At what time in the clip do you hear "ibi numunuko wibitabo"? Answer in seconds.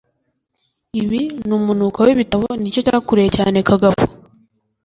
1.01-2.45